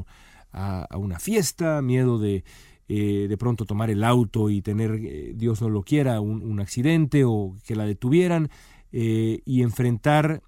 una 0.98 1.20
fiesta, 1.20 1.82
miedo 1.84 2.18
de 2.18 2.44
eh, 2.90 3.28
de 3.28 3.38
pronto 3.38 3.66
tomar 3.66 3.90
el 3.90 4.04
auto 4.04 4.50
y 4.50 4.62
tener, 4.62 5.00
eh, 5.04 5.34
Dios 5.36 5.62
no 5.62 5.70
lo 5.70 5.84
quiera, 5.84 6.22
un, 6.22 6.60
accidente 6.62 7.24
o 7.26 7.56
que 7.66 7.76
la 7.76 7.86
detuvieran 7.86 8.50
y 8.92 9.62
enfrentar 9.62 10.42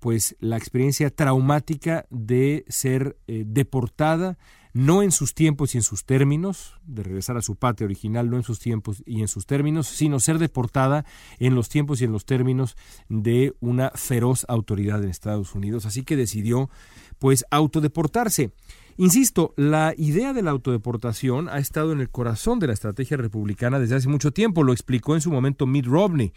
pues 0.00 0.36
la 0.40 0.56
experiencia 0.56 1.10
traumática 1.10 2.06
de 2.10 2.64
ser 2.68 3.18
eh, 3.26 3.44
deportada, 3.46 4.38
no 4.72 5.02
en 5.02 5.10
sus 5.10 5.34
tiempos 5.34 5.74
y 5.74 5.78
en 5.78 5.82
sus 5.82 6.04
términos, 6.04 6.80
de 6.86 7.02
regresar 7.02 7.36
a 7.36 7.42
su 7.42 7.56
patria 7.56 7.84
original, 7.84 8.30
no 8.30 8.36
en 8.36 8.42
sus 8.42 8.60
tiempos 8.60 9.02
y 9.04 9.20
en 9.20 9.28
sus 9.28 9.46
términos, 9.46 9.88
sino 9.88 10.18
ser 10.18 10.38
deportada 10.38 11.04
en 11.38 11.54
los 11.54 11.68
tiempos 11.68 12.00
y 12.00 12.04
en 12.04 12.12
los 12.12 12.24
términos 12.24 12.76
de 13.08 13.52
una 13.60 13.90
feroz 13.90 14.46
autoridad 14.48 15.02
en 15.02 15.10
Estados 15.10 15.54
Unidos. 15.54 15.86
Así 15.86 16.02
que 16.02 16.16
decidió, 16.16 16.70
pues, 17.18 17.44
autodeportarse. 17.50 18.52
Insisto, 18.96 19.54
la 19.56 19.94
idea 19.96 20.32
de 20.32 20.42
la 20.42 20.50
autodeportación 20.50 21.48
ha 21.48 21.58
estado 21.58 21.92
en 21.92 22.00
el 22.00 22.10
corazón 22.10 22.58
de 22.58 22.66
la 22.66 22.74
estrategia 22.74 23.16
republicana 23.16 23.78
desde 23.78 23.96
hace 23.96 24.08
mucho 24.08 24.30
tiempo. 24.30 24.62
Lo 24.62 24.72
explicó 24.72 25.14
en 25.14 25.20
su 25.20 25.30
momento 25.30 25.66
Mitt 25.66 25.86
Romney, 25.86 26.32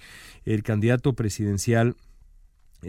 el 0.45 0.63
candidato 0.63 1.13
presidencial 1.13 1.95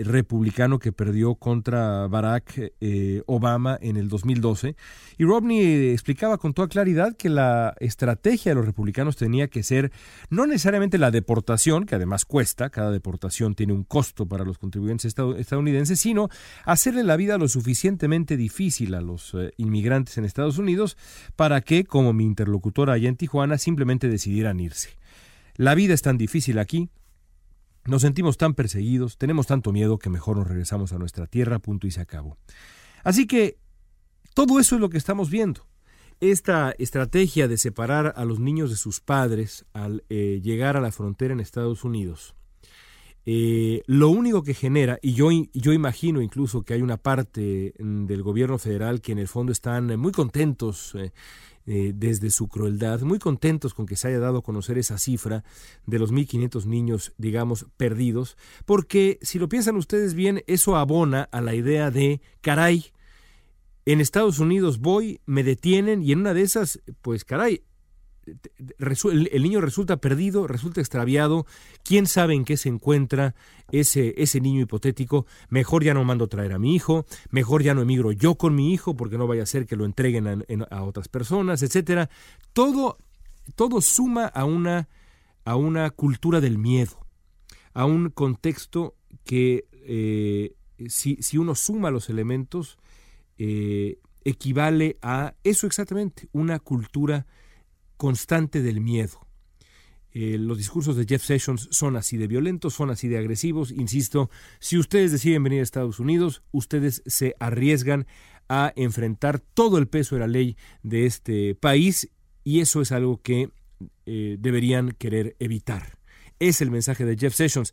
republicano 0.03 0.79
que 0.79 0.93
perdió 0.93 1.35
contra 1.37 2.07
Barack 2.07 2.73
eh, 2.81 3.23
Obama 3.27 3.79
en 3.81 3.97
el 3.97 4.09
2012. 4.09 4.77
Y 5.19 5.25
Romney 5.25 5.91
explicaba 5.91 6.39
con 6.39 6.55
toda 6.55 6.69
claridad 6.69 7.17
que 7.17 7.29
la 7.29 7.75
estrategia 7.81 8.53
de 8.53 8.57
los 8.57 8.67
republicanos 8.67 9.17
tenía 9.17 9.49
que 9.49 9.63
ser 9.63 9.93
no 10.31 10.47
necesariamente 10.47 10.99
la 10.99 11.11
deportación, 11.11 11.87
que 11.87 11.95
además 11.95 12.25
cuesta, 12.25 12.71
cada 12.71 12.91
deportación 12.91 13.55
tiene 13.55 13.73
un 13.73 13.85
costo 13.85 14.27
para 14.27 14.45
los 14.45 14.59
contribuyentes 14.59 15.15
estadounidenses, 15.39 16.01
sino 16.01 16.29
hacerle 16.65 17.05
la 17.05 17.17
vida 17.17 17.39
lo 17.39 17.49
suficientemente 17.49 18.37
difícil 18.37 18.95
a 18.95 19.01
los 19.01 19.35
eh, 19.35 19.53
inmigrantes 19.57 20.19
en 20.19 20.25
Estados 20.25 20.59
Unidos 20.59 20.97
para 21.37 21.61
que, 21.61 21.85
como 21.85 22.13
mi 22.13 22.25
interlocutora 22.25 22.95
allá 22.95 23.09
en 23.09 23.17
Tijuana, 23.17 23.59
simplemente 23.59 24.09
decidieran 24.09 24.61
irse. 24.61 24.91
La 25.57 25.75
vida 25.75 25.95
es 25.95 26.03
tan 26.03 26.19
difícil 26.19 26.59
aquí, 26.59 26.89
nos 27.87 28.03
sentimos 28.03 28.37
tan 28.37 28.55
perseguidos, 28.55 29.19
tenemos 29.19 29.47
tanto 29.47 29.73
miedo 29.73 29.99
que 29.99 30.11
mejor 30.11 30.37
nos 30.37 30.47
regresamos 30.47 30.93
a 30.93 30.99
nuestra 30.99 31.27
tierra, 31.27 31.59
punto 31.59 31.87
y 31.87 31.91
se 31.91 32.01
acabó. 32.01 32.39
Así 33.03 33.27
que 33.27 33.59
todo 34.35 34.59
eso 34.59 34.77
es 34.77 34.81
lo 34.81 34.89
que 34.89 34.99
estamos 34.99 35.31
viendo. 35.31 35.67
Esta 36.21 36.75
estrategia 36.79 37.49
de 37.49 37.59
separar 37.59 38.15
a 38.17 38.25
los 38.25 38.41
niños 38.41 38.71
de 38.71 38.77
sus 38.77 39.01
padres 39.01 39.67
al 39.73 40.05
eh, 40.09 40.41
llegar 40.43 40.77
a 40.77 40.81
la 40.81 40.93
frontera 40.93 41.35
en 41.35 41.41
Estados 41.41 41.85
Unidos 41.85 42.35
eh, 43.27 43.83
lo 43.87 44.11
único 44.11 44.43
que 44.43 44.55
genera, 44.55 44.99
y 45.01 45.15
yo, 45.15 45.31
yo 45.55 45.73
imagino 45.73 46.21
incluso 46.21 46.63
que 46.63 46.75
hay 46.75 46.83
una 46.83 46.99
parte 46.99 47.75
mm, 47.79 48.05
del 48.05 48.23
gobierno 48.23 48.59
federal 48.59 49.01
que 49.01 49.13
en 49.13 49.19
el 49.19 49.29
fondo 49.29 49.53
están 49.53 49.99
muy 49.99 50.13
contentos 50.13 50.95
eh, 50.95 51.13
eh, 51.67 51.93
desde 51.95 52.29
su 52.29 52.49
crueldad, 52.49 53.01
muy 53.01 53.19
contentos 53.19 53.73
con 53.73 53.87
que 53.87 53.97
se 53.97 54.09
haya 54.09 54.19
dado 54.19 54.39
a 54.39 54.43
conocer 54.43 54.77
esa 54.77 54.99
cifra 54.99 55.43
de 55.87 55.99
los 55.99 56.13
1.500 56.13 56.67
niños, 56.67 57.15
digamos, 57.17 57.67
perdidos, 57.79 58.37
porque 58.67 59.19
si 59.23 59.39
lo 59.39 59.49
piensan 59.49 59.77
ustedes 59.77 60.13
bien, 60.13 60.43
eso 60.47 60.77
abona 60.77 61.23
a 61.33 61.41
la 61.41 61.55
idea 61.55 61.91
de, 61.91 62.21
caray, 62.43 62.93
en 63.87 64.03
Estados 64.03 64.39
Unidos 64.39 64.79
voy, 64.79 65.21
me 65.25 65.43
detienen 65.43 66.03
y 66.03 66.13
en 66.13 66.21
una 66.21 66.35
de 66.35 66.43
esas, 66.43 66.83
pues 67.01 67.25
caray, 67.25 67.63
el 68.79 69.43
niño 69.43 69.61
resulta 69.61 69.99
perdido, 69.99 70.47
resulta 70.47 70.81
extraviado, 70.81 71.47
quién 71.83 72.07
sabe 72.07 72.35
en 72.35 72.45
qué 72.45 72.57
se 72.57 72.69
encuentra 72.69 73.35
ese, 73.71 74.15
ese 74.17 74.41
niño 74.41 74.63
hipotético, 74.63 75.27
mejor 75.49 75.85
ya 75.85 75.95
no 75.95 76.05
mando 76.05 76.29
traer 76.29 76.53
a 76.53 76.59
mi 76.59 76.75
hijo, 76.75 77.07
mejor 77.31 77.63
ya 77.63 77.75
no 77.75 77.83
emigro 77.83 78.13
yo 78.13 78.37
con 78.37 78.55
mi 78.55 78.73
hijo 78.73 78.97
porque 78.97 79.19
no 79.19 79.27
vaya 79.27 79.43
a 79.43 79.47
ser 79.47 79.67
que 79.67 79.77
lo 79.77 79.85
entreguen 79.85 80.45
a, 80.71 80.83
otras 80.83 81.09
personas, 81.09 81.63
etcétera. 81.63 82.11
Todo, 82.53 82.99
todo 83.55 83.81
suma 83.81 84.27
a 84.27 84.45
una, 84.45 84.89
a 85.45 85.57
una 85.57 85.91
cultura 85.91 86.41
del 86.41 86.59
miedo, 86.59 87.07
a 87.73 87.85
un 87.85 88.11
contexto 88.11 88.95
que 89.25 89.67
eh, 89.73 90.55
si, 90.89 91.17
si, 91.21 91.39
uno 91.39 91.55
suma 91.55 91.91
los 91.91 92.09
elementos, 92.11 92.79
eh, 93.39 93.99
equivale 94.25 94.99
a 95.03 95.35
eso 95.45 95.67
exactamente, 95.67 96.29
una 96.33 96.59
cultura 96.59 97.27
constante 98.05 98.61
del 98.61 98.83
miedo. 98.83 99.27
Eh, 100.13 100.37
los 100.37 100.59
discursos 100.59 100.95
de 100.95 101.07
Jeff 101.07 101.25
Sessions 101.25 101.69
son 101.71 101.97
así 101.97 102.19
de 102.19 102.27
violentos, 102.27 102.75
son 102.75 102.91
así 102.91 103.09
de 103.09 103.17
agresivos. 103.17 103.71
Insisto, 103.71 104.29
si 104.59 104.77
ustedes 104.77 105.11
deciden 105.11 105.43
venir 105.43 105.61
a 105.61 105.63
Estados 105.63 106.01
Unidos, 106.01 106.43
ustedes 106.53 107.03
se 107.07 107.35
arriesgan 107.41 108.07
a 108.47 108.75
enfrentar 108.77 109.41
todo 109.41 109.79
el 109.79 109.89
peso 109.89 110.17
de 110.17 110.21
la 110.21 110.27
ley 110.27 110.59
de 110.83 111.07
este 111.07 111.55
país 111.55 112.11
y 112.45 112.61
eso 112.61 112.83
es 112.83 112.93
algo 112.93 113.23
que 113.23 113.49
eh, 114.05 114.37
deberían 114.39 114.91
querer 114.99 115.35
evitar. 115.39 115.97
Es 116.39 116.61
el 116.61 116.71
mensaje 116.71 117.07
de 117.07 117.17
Jeff 117.17 117.35
Sessions. 117.35 117.73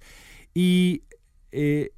Y 0.54 1.04
eh, 1.52 1.92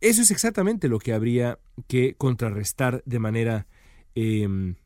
eso 0.00 0.22
es 0.22 0.30
exactamente 0.30 0.88
lo 0.88 0.98
que 0.98 1.12
habría 1.12 1.58
que 1.88 2.14
contrarrestar 2.14 3.02
de 3.04 3.18
manera 3.18 3.66
em, 4.14 4.76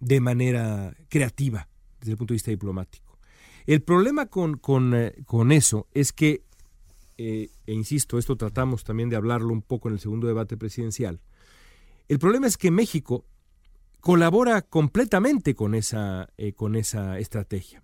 de 0.00 0.20
manera 0.20 0.94
creativa 1.08 1.68
desde 2.00 2.12
el 2.12 2.18
punto 2.18 2.32
de 2.32 2.36
vista 2.36 2.50
diplomático. 2.50 3.18
El 3.66 3.82
problema 3.82 4.26
con, 4.26 4.56
con, 4.56 4.94
eh, 4.94 5.14
eso 5.50 5.86
es 5.92 6.12
que, 6.12 6.42
eh, 7.18 7.50
e 7.66 7.72
insisto, 7.72 8.18
esto 8.18 8.36
tratamos 8.36 8.84
también 8.84 9.10
de 9.10 9.16
hablarlo 9.16 9.52
un 9.52 9.62
poco 9.62 9.88
en 9.88 9.94
el 9.94 10.00
segundo 10.00 10.26
debate 10.26 10.56
presidencial, 10.56 11.20
el 12.08 12.18
problema 12.18 12.46
es 12.46 12.56
que 12.56 12.70
México 12.70 13.24
colabora 14.00 14.62
completamente 14.62 15.54
con 15.54 15.74
esa, 15.74 16.30
eh, 16.38 16.54
con 16.54 16.74
esa 16.74 17.18
estrategia. 17.18 17.82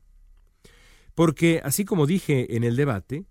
Porque, 1.14 1.60
así 1.62 1.84
como 1.84 2.06
dije 2.06 2.56
en 2.56 2.64
el 2.64 2.74
debate, 2.74 3.26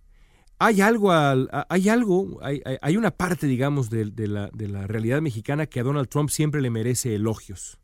hay 0.57 0.81
algo, 0.81 1.11
hay, 1.11 1.89
algo 1.89 2.39
hay, 2.41 2.61
hay, 2.81 2.95
una 2.95 3.11
parte, 3.11 3.45
digamos, 3.45 3.89
de, 3.89 4.05
la, 4.27 4.49
de 4.53 4.67
la 4.69 4.87
realidad 4.87 5.21
mexicana 5.21 5.65
que 5.65 5.81
a 5.81 5.83
Donald 5.83 6.07
Trump 6.07 6.29
siempre 6.29 6.61
le 6.61 6.69
merece 6.69 7.13
elogios. 7.13 7.77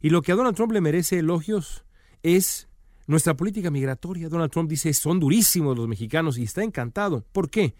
Y 0.00 0.10
lo 0.10 0.22
que 0.22 0.32
a 0.32 0.36
Donald 0.36 0.56
Trump 0.56 0.72
le 0.72 0.80
merece 0.80 1.18
elogios 1.18 1.84
es 2.22 2.68
nuestra 3.06 3.34
política 3.36 3.70
migratoria. 3.70 4.28
Donald 4.28 4.50
Trump 4.50 4.70
dice, 4.70 4.92
son 4.92 5.18
durísimos 5.18 5.76
los 5.76 5.88
mexicanos 5.88 6.38
y 6.38 6.44
está 6.44 6.62
encantado. 6.62 7.24
¿Por 7.32 7.50
qué? 7.50 7.74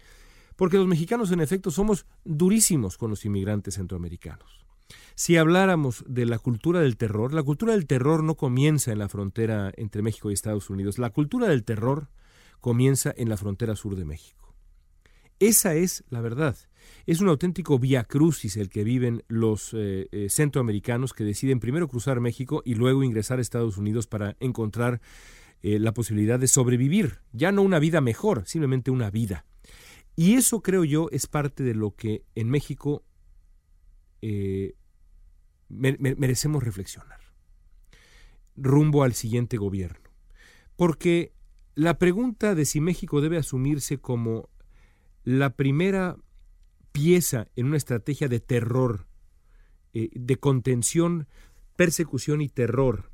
Porque 0.55 0.77
los 0.77 0.87
mexicanos 0.87 1.31
en 1.31 1.39
efecto 1.39 1.71
somos 1.71 2.05
durísimos 2.25 2.97
con 2.97 3.09
los 3.09 3.23
inmigrantes 3.25 3.75
centroamericanos. 3.75 4.65
Si 5.15 5.37
habláramos 5.37 6.03
de 6.07 6.25
la 6.25 6.39
cultura 6.39 6.81
del 6.81 6.97
terror, 6.97 7.33
la 7.33 7.43
cultura 7.43 7.73
del 7.73 7.85
terror 7.85 8.23
no 8.23 8.35
comienza 8.35 8.91
en 8.91 8.99
la 8.99 9.09
frontera 9.09 9.71
entre 9.77 10.01
México 10.01 10.29
y 10.31 10.33
Estados 10.33 10.69
Unidos. 10.69 10.97
La 10.97 11.11
cultura 11.11 11.47
del 11.47 11.63
terror 11.63 12.09
comienza 12.59 13.13
en 13.15 13.29
la 13.29 13.37
frontera 13.37 13.75
sur 13.75 13.95
de 13.95 14.05
México. 14.05 14.48
Esa 15.39 15.75
es 15.75 16.03
la 16.09 16.21
verdad. 16.21 16.57
Es 17.05 17.21
un 17.21 17.29
auténtico 17.29 17.79
via 17.79 18.03
crucis 18.03 18.57
el 18.57 18.69
que 18.69 18.83
viven 18.83 19.23
los 19.27 19.73
eh, 19.73 20.07
eh, 20.11 20.29
centroamericanos 20.29 21.13
que 21.13 21.23
deciden 21.23 21.59
primero 21.59 21.87
cruzar 21.87 22.19
México 22.19 22.61
y 22.65 22.75
luego 22.75 23.03
ingresar 23.03 23.39
a 23.39 23.41
Estados 23.41 23.77
Unidos 23.77 24.07
para 24.07 24.35
encontrar 24.39 25.01
eh, 25.61 25.79
la 25.79 25.93
posibilidad 25.93 26.39
de 26.39 26.47
sobrevivir, 26.47 27.19
ya 27.31 27.51
no 27.51 27.61
una 27.61 27.79
vida 27.79 28.01
mejor, 28.01 28.43
simplemente 28.45 28.91
una 28.91 29.09
vida. 29.09 29.45
Y 30.15 30.35
eso 30.35 30.61
creo 30.61 30.83
yo 30.83 31.07
es 31.11 31.27
parte 31.27 31.63
de 31.63 31.73
lo 31.73 31.95
que 31.95 32.25
en 32.35 32.49
México 32.49 33.03
merecemos 35.69 36.61
reflexionar 36.61 37.19
rumbo 38.61 39.03
al 39.03 39.13
siguiente 39.13 39.57
gobierno. 39.57 40.09
Porque 40.75 41.33
la 41.75 41.97
pregunta 41.97 42.55
de 42.55 42.65
si 42.65 42.81
México 42.81 43.21
debe 43.21 43.37
asumirse 43.37 43.99
como 43.99 44.49
la 45.23 45.51
primera 45.51 46.17
pieza 46.91 47.47
en 47.55 47.67
una 47.67 47.77
estrategia 47.77 48.27
de 48.27 48.39
terror, 48.39 49.07
eh, 49.93 50.09
de 50.13 50.37
contención, 50.37 51.27
persecución 51.75 52.41
y 52.41 52.49
terror 52.49 53.11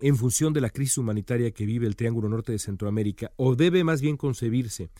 en 0.00 0.16
función 0.16 0.52
de 0.52 0.60
la 0.60 0.70
crisis 0.70 0.98
humanitaria 0.98 1.50
que 1.52 1.64
vive 1.64 1.86
el 1.86 1.96
Triángulo 1.96 2.28
Norte 2.28 2.52
de 2.52 2.58
Centroamérica, 2.58 3.32
o 3.36 3.56
debe 3.56 3.84
más 3.84 4.02
bien 4.02 4.16
concebirse 4.16 4.90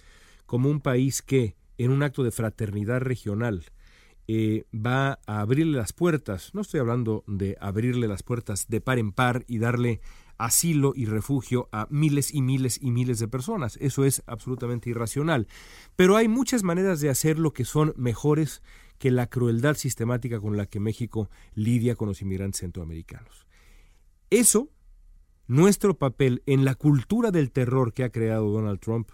como 0.47 0.71
un 0.71 0.81
país 0.81 1.23
que, 1.23 1.57
en 1.77 1.91
un 1.91 2.03
acto 2.03 2.23
de 2.23 2.31
fraternidad 2.31 3.01
regional, 3.01 3.67
eh, 4.29 4.65
va 4.75 5.21
a 5.27 5.41
abrirle 5.41 5.77
las 5.77 5.93
puertas, 5.93 6.55
no 6.55 6.63
estoy 6.63 6.81
hablando 6.81 7.23
de 7.27 7.57
abrirle 7.61 8.09
las 8.09 8.23
puertas 8.23 8.67
de 8.69 8.81
par 8.81 8.99
en 8.99 9.13
par 9.13 9.45
y 9.47 9.59
darle 9.59 10.01
asilo 10.39 10.93
y 10.95 11.07
refugio 11.07 11.69
a 11.73 11.87
miles 11.91 12.33
y 12.35 12.43
miles 12.43 12.79
y 12.81 12.91
miles 12.91 13.19
de 13.19 13.29
personas. 13.29 13.79
Eso 13.81 14.05
es 14.05 14.23
absolutamente 14.27 14.91
irracional. 14.91 15.47
Pero 15.97 16.17
hay 16.17 16.29
muchas 16.29 16.63
maneras 16.63 17.01
de 17.01 17.11
hacerlo 17.11 17.53
que 17.53 17.65
son 17.65 17.93
mejores 17.97 18.63
que 18.99 19.11
la 19.11 19.27
crueldad 19.27 19.77
sistemática 19.77 20.41
con 20.41 20.57
la 20.57 20.67
que 20.67 20.81
México 20.81 21.31
lidia 21.55 21.97
con 21.97 22.09
los 22.09 22.23
inmigrantes 22.23 22.61
centroamericanos. 22.61 23.47
Eso, 24.31 24.71
nuestro 25.47 25.97
papel 25.97 26.43
en 26.47 26.65
la 26.65 26.75
cultura 26.75 27.31
del 27.31 27.53
terror 27.53 27.93
que 27.93 28.05
ha 28.05 28.11
creado 28.11 28.51
Donald 28.51 28.81
Trump 28.81 29.11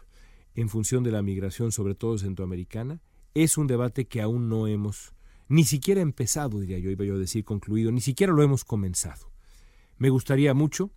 en 0.54 0.68
función 0.68 1.02
de 1.02 1.10
la 1.10 1.22
migración, 1.22 1.72
sobre 1.72 1.94
todo 1.94 2.18
centroamericana, 2.18 3.00
es 3.34 3.56
un 3.56 3.66
debate 3.66 4.06
que 4.06 4.20
aún 4.20 4.48
no 4.48 4.66
hemos 4.66 5.14
ni 5.48 5.64
siquiera 5.64 6.00
empezado, 6.00 6.60
diría 6.60 6.78
yo, 6.78 6.90
iba 6.90 7.04
yo 7.04 7.16
a 7.16 7.18
decir 7.18 7.44
concluido, 7.44 7.92
ni 7.92 8.00
siquiera 8.00 8.32
lo 8.32 8.42
hemos 8.42 8.64
comenzado. 8.64 9.30
Me 9.98 10.08
gustaría 10.08 10.54
mucho 10.54 10.90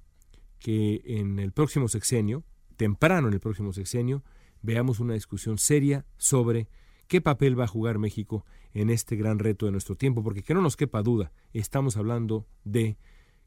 que 0.65 1.03
en 1.05 1.37
el 1.37 1.51
próximo 1.51 1.87
sexenio, 1.87 2.43
temprano 2.75 3.27
en 3.27 3.35
el 3.35 3.39
próximo 3.39 3.71
sexenio, 3.71 4.23
veamos 4.63 4.99
una 4.99 5.13
discusión 5.13 5.59
seria 5.59 6.07
sobre 6.17 6.67
qué 7.07 7.21
papel 7.21 7.59
va 7.59 7.65
a 7.65 7.67
jugar 7.67 7.99
México 7.99 8.47
en 8.73 8.89
este 8.89 9.15
gran 9.15 9.37
reto 9.37 9.67
de 9.67 9.71
nuestro 9.71 9.93
tiempo, 9.93 10.23
porque 10.23 10.41
que 10.41 10.55
no 10.55 10.63
nos 10.63 10.75
quepa 10.75 11.03
duda, 11.03 11.31
estamos 11.53 11.97
hablando 11.97 12.47
de, 12.63 12.97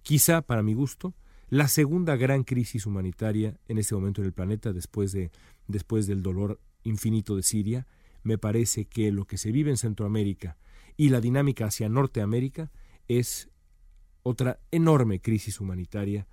quizá 0.03 0.43
para 0.43 0.63
mi 0.63 0.75
gusto, 0.75 1.13
la 1.49 1.67
segunda 1.67 2.15
gran 2.15 2.45
crisis 2.45 2.87
humanitaria 2.87 3.59
en 3.67 3.79
este 3.79 3.97
momento 3.97 4.21
en 4.21 4.29
el 4.29 4.33
planeta 4.33 4.73
después, 4.73 5.11
de, 5.11 5.33
después 5.67 6.07
del 6.07 6.23
dolor 6.23 6.61
infinito 6.85 7.35
de 7.35 7.43
Siria. 7.43 7.89
Me 8.23 8.39
parece 8.39 8.85
que 8.85 9.11
lo 9.11 9.25
que 9.25 9.39
se 9.39 9.51
vive 9.51 9.71
en 9.73 9.77
Centroamérica 9.77 10.57
y 10.97 11.09
la 11.09 11.21
dinámica 11.21 11.67
hacia 11.67 11.89
Norteamérica 11.89 12.71
es 13.09 13.49
otra 14.23 14.61
enorme 14.71 15.21
crisis 15.21 15.59
humanitaria 15.59 16.29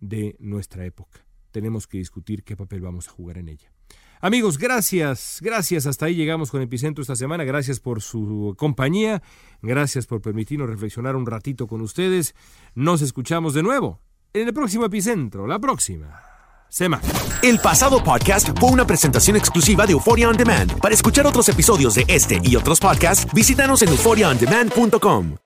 de 0.00 0.36
nuestra 0.38 0.84
época. 0.84 1.24
Tenemos 1.50 1.86
que 1.86 1.98
discutir 1.98 2.44
qué 2.44 2.56
papel 2.56 2.80
vamos 2.80 3.08
a 3.08 3.12
jugar 3.12 3.38
en 3.38 3.48
ella. 3.48 3.72
Amigos, 4.20 4.58
gracias, 4.58 5.38
gracias. 5.42 5.86
Hasta 5.86 6.06
ahí 6.06 6.14
llegamos 6.14 6.50
con 6.50 6.62
Epicentro 6.62 7.02
esta 7.02 7.16
semana. 7.16 7.44
Gracias 7.44 7.80
por 7.80 8.02
su 8.02 8.54
compañía. 8.56 9.22
Gracias 9.62 10.06
por 10.06 10.20
permitirnos 10.22 10.68
reflexionar 10.68 11.16
un 11.16 11.26
ratito 11.26 11.66
con 11.66 11.80
ustedes. 11.80 12.34
Nos 12.74 13.02
escuchamos 13.02 13.54
de 13.54 13.62
nuevo 13.62 14.00
en 14.32 14.48
el 14.48 14.54
próximo 14.54 14.84
Epicentro, 14.86 15.46
la 15.46 15.58
próxima 15.58 16.22
semana. 16.68 17.02
El 17.42 17.58
pasado 17.58 18.02
podcast 18.02 18.58
fue 18.58 18.70
una 18.70 18.86
presentación 18.86 19.36
exclusiva 19.36 19.86
de 19.86 19.92
Euphoria 19.92 20.28
On 20.28 20.36
Demand. 20.36 20.78
Para 20.80 20.94
escuchar 20.94 21.26
otros 21.26 21.48
episodios 21.48 21.94
de 21.94 22.04
este 22.08 22.40
y 22.42 22.56
otros 22.56 22.80
podcasts, 22.80 23.32
visítanos 23.32 23.82
en 23.82 23.90
euphoriaondemand.com. 23.90 25.45